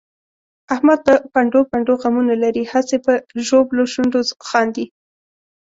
احمد 0.73 0.99
په 1.07 1.13
پنډو 1.33 1.61
پنډو 1.71 1.93
غمونه 2.01 2.33
لري، 2.43 2.63
هسې 2.73 2.97
په 3.05 3.13
ژبلو 3.47 3.83
شونډو 3.93 4.19
خاندي. 4.49 4.85